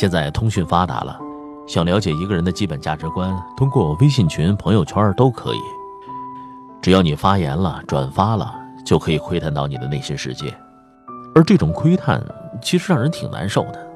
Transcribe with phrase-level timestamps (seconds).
[0.00, 1.20] 现在通讯发达了，
[1.66, 5.60] 想了解一个人的基本价值观，通过微信群、朋友圈都可以。
[6.80, 8.50] 只要你发言了、转发了，
[8.82, 10.56] 就可以窥探到你的内心世界。
[11.34, 12.18] 而这种窥探
[12.62, 13.90] 其实让人挺难受的。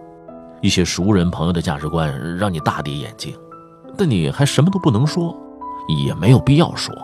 [0.60, 3.34] 一些熟人朋友的价值观让你大跌眼镜，
[3.96, 5.34] 但你还什么都不能说，
[6.04, 6.94] 也没有必要说，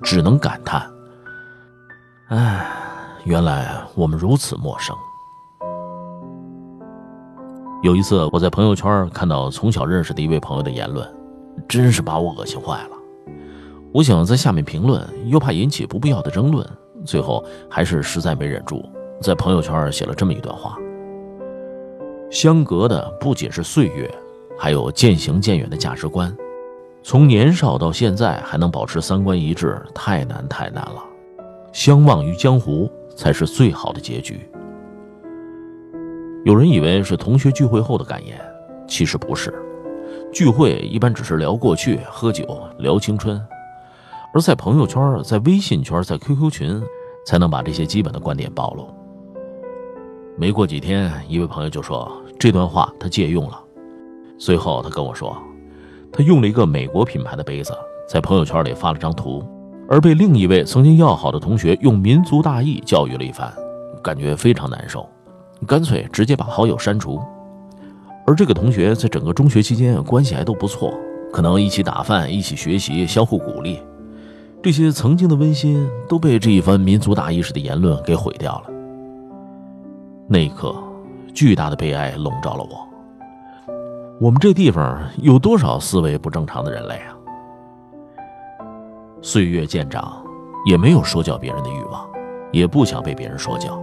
[0.00, 0.88] 只能感叹：
[2.28, 2.64] 唉，
[3.24, 4.96] 原来我们如此陌生。
[7.84, 11.06] 有一次，我在朋友圈看到从小认识的一位朋友的言论，
[11.68, 12.96] 真是把我恶心坏了。
[13.92, 16.66] 我想在下面评论，又怕引起不必要的争论，
[17.04, 18.82] 最后还是实在没忍住，
[19.20, 20.78] 在朋友圈写了这么一段话：
[22.30, 24.10] 相隔的不仅是岁月，
[24.58, 26.34] 还有渐行渐远的价值观。
[27.02, 31.04] 从年少到现在还能保持三观一致，太难太难了。
[31.70, 34.40] 相忘于江湖才是最好的结局。
[36.44, 38.38] 有人以为是同学聚会后的感言，
[38.86, 39.52] 其实不是。
[40.30, 42.44] 聚会一般只是聊过去、喝酒、
[42.78, 43.40] 聊青春，
[44.34, 46.82] 而在朋友圈、在微信圈、在 QQ 群，
[47.24, 48.88] 才能把这些基本的观点暴露。
[50.36, 53.58] 没过几天，一位朋友就说这段话他借用了。
[54.38, 55.34] 随后他跟我说，
[56.12, 57.72] 他用了一个美国品牌的杯子，
[58.06, 59.42] 在朋友圈里发了张图，
[59.88, 63.50] 而被另一位曾经要好的同学用民族大义教育了一番，
[64.02, 65.08] 感觉非常难受。
[65.64, 67.20] 干脆直接把好友删除，
[68.26, 70.94] 而这个同学在整个中学期间关系还都不错，
[71.32, 73.80] 可能一起打饭、一起学习、相互鼓励，
[74.62, 78.70] 这些曾经的温馨都被这一番民族大意识的言论给毁掉了。
[80.26, 80.74] 那一刻，
[81.34, 82.88] 巨大的悲哀笼罩了我。
[84.20, 87.12] 我们这地方有多少思维不正常的人类啊？
[89.20, 90.24] 岁月渐长，
[90.66, 92.06] 也没有说教别人的欲望，
[92.52, 93.82] 也不想被别人说教。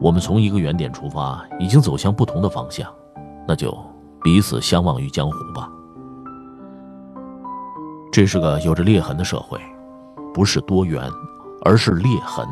[0.00, 2.88] 我们从一个原点出发，已经走向不同的方向，
[3.46, 3.76] 那就
[4.22, 5.68] 彼此相忘于江湖吧。
[8.12, 9.60] 这是个有着裂痕的社会，
[10.32, 11.10] 不是多元，
[11.64, 12.46] 而是裂痕。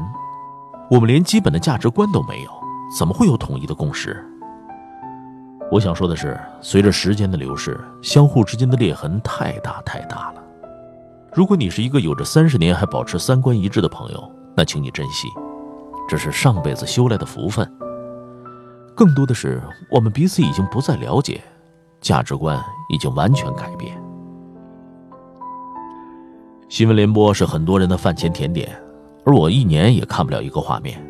[0.90, 2.50] 我们连基本的价值观都没有，
[2.98, 4.24] 怎么会有统一的共识？
[5.70, 10.42] 我想说的是，随着时间的流逝，相互之间的裂痕太大太大了。
[11.32, 15.28] 如果你是一个有着三十年还保持三观一致的朋友，那请你珍惜。
[16.08, 17.70] 这是上辈子修来的福分。
[18.94, 21.42] 更多的是，我们彼此已经不再了解，
[22.00, 22.58] 价值观
[22.90, 24.00] 已经完全改变。
[26.68, 28.74] 新闻联播是很多人的饭前甜点，
[29.24, 31.00] 而我一年也看不了一个画面。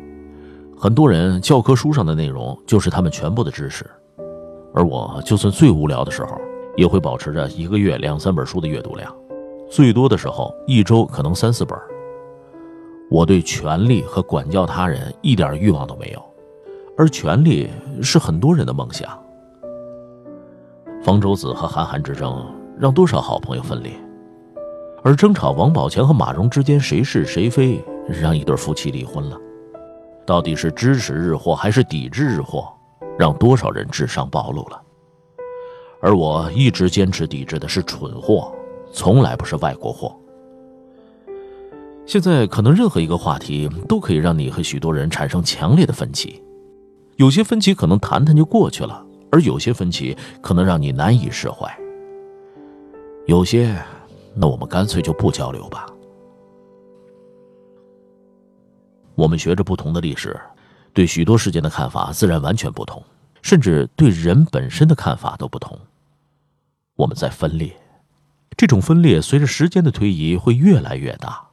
[0.77, 3.89] 很多人教科书上的内容就是他们全部的知识，
[4.73, 6.39] 而我就算最无聊的时候，
[6.75, 9.11] 也会保持着一个月两三本书的阅读量，
[9.71, 11.77] 最多的时候一周可能三四本。
[13.09, 16.21] 我对权力和管教他人一点欲望都没有，
[16.97, 17.69] 而权力
[18.01, 19.17] 是很多人的梦想。
[21.01, 22.45] 方舟子和韩寒之争
[22.77, 23.93] 让多少好朋友分裂，
[25.03, 29.37] 而争吵王宝强和马蓉之间谁是谁非，让一对夫妻离婚了。
[30.25, 32.67] 到底是支持日货还是抵制日货，
[33.17, 34.81] 让多少人智商暴露了？
[36.01, 38.53] 而我一直坚持抵制的是蠢货，
[38.91, 40.13] 从来不是外国货。
[42.07, 46.41] 现在可能任何一个话题都可以让你和许多人产生强烈的分歧，
[47.17, 51.69] 有些分歧可能谈谈就过去了，而有些分歧可能让你难以释怀。
[53.25, 53.77] 有些，
[54.33, 55.85] 那我们干脆就不交流吧。
[59.15, 60.39] 我们学着不同的历史，
[60.93, 63.03] 对许多事件的看法自然完全不同，
[63.41, 65.77] 甚至对人本身的看法都不同。
[66.95, 67.75] 我们在分裂，
[68.55, 71.46] 这种分裂随着时间的推移会越来越大。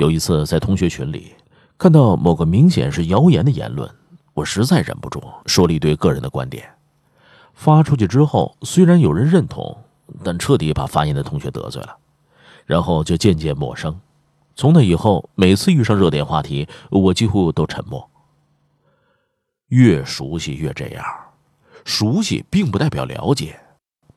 [0.00, 1.34] 有一次在同学群里
[1.76, 3.88] 看到某个明显是谣言的言论，
[4.32, 6.66] 我实在忍不住说了一堆个人的观点。
[7.52, 9.76] 发出去之后，虽然有人认同，
[10.24, 11.98] 但彻底把发言的同学得罪了，
[12.64, 13.94] 然后就渐渐陌生。
[14.56, 18.08] 从那以后，每次遇上热点话题，我几乎都沉默。
[19.68, 21.04] 越熟悉越这样，
[21.84, 23.60] 熟悉并不代表了解，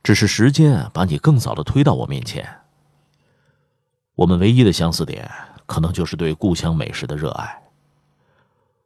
[0.01, 2.47] 只是时间把你更早的推到我面前。
[4.15, 5.29] 我们唯一的相似点，
[5.65, 7.61] 可能就是对故乡美食的热爱。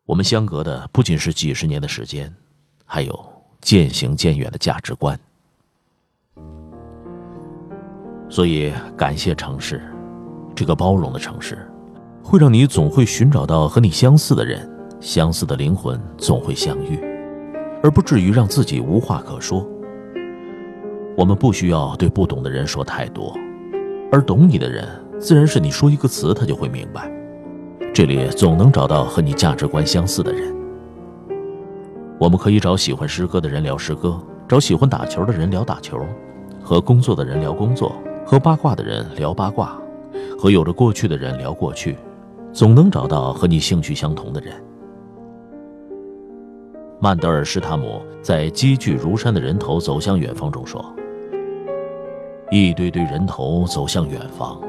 [0.05, 2.33] 我们相隔的不仅是几十年的时间，
[2.85, 3.33] 还有。
[3.59, 5.19] 渐行渐远的价值观，
[8.29, 9.81] 所以感谢城市，
[10.55, 11.67] 这个包容的城市，
[12.23, 14.69] 会让你总会寻找到和你相似的人，
[15.01, 16.99] 相似的灵魂总会相遇，
[17.83, 19.67] 而不至于让自己无话可说。
[21.17, 23.35] 我们不需要对不懂的人说太多，
[24.11, 24.87] 而懂你的人，
[25.19, 27.11] 自然是你说一个词，他就会明白。
[27.93, 30.55] 这里总能找到和你价值观相似的人。
[32.19, 35.99] 我们可以找喜欢诗歌的人聊诗歌，找喜欢打球的人聊打球，
[36.61, 39.79] 和工作的人聊工作，和八卦的人聊八卦，
[40.37, 41.95] 和有着过去的人聊过去，
[42.53, 44.53] 总能找到和你兴趣相同的人。
[46.99, 50.83] 曼德尔施塔姆在积聚如山的人头走向远方中说
[52.49, 54.59] ：“一堆堆人头走向远方，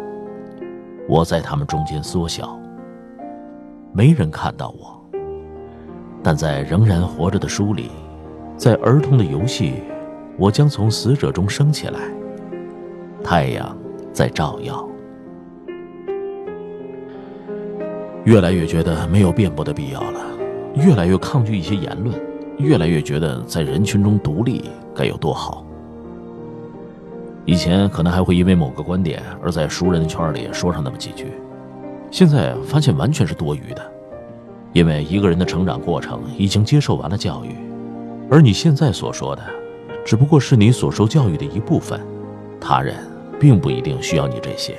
[1.08, 2.56] 我在他们中间缩小，
[3.92, 4.94] 没人看到我。”
[6.22, 7.90] 但在仍然活着的书里，
[8.56, 9.74] 在儿童的游戏，
[10.36, 12.00] 我将从死者中升起来。
[13.24, 13.76] 太阳
[14.12, 14.86] 在照耀。
[18.24, 20.20] 越来越觉得没有辩驳的必要了，
[20.74, 22.14] 越来越抗拒一些言论，
[22.58, 25.64] 越来越觉得在人群中独立该有多好。
[27.48, 31.32] 以前可能还会因为某个观点而在熟人的圈里说上那么几句，
[32.10, 33.92] 现在发现完全是多余的。
[34.74, 37.56] 因为一个人的成长过程已经接受完了教育，
[38.30, 39.42] 而你现在所说的，
[40.04, 41.98] 只不过是你所受教育的一部分，
[42.60, 42.96] 他人
[43.40, 44.76] 并不一定需要你这些。